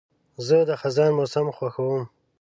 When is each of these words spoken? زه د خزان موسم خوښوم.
زه 0.47 0.57
د 0.69 0.71
خزان 0.81 1.11
موسم 1.17 1.47
خوښوم. 1.57 2.03